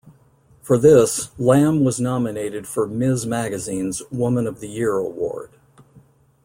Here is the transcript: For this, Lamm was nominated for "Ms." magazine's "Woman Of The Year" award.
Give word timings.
For 0.63 0.79
this, 0.79 1.29
Lamm 1.37 1.83
was 1.83 1.99
nominated 1.99 2.65
for 2.67 2.87
"Ms." 2.87 3.27
magazine's 3.27 4.01
"Woman 4.09 4.47
Of 4.47 4.59
The 4.59 4.67
Year" 4.67 4.93
award. 4.97 5.51